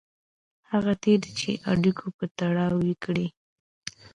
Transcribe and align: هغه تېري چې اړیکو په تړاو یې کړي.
هغه 0.71 0.93
تېري 1.03 1.31
چې 1.39 1.51
اړیکو 1.71 2.05
په 2.17 2.25
تړاو 2.39 2.75
یې 2.87 2.95
کړي. 3.03 3.27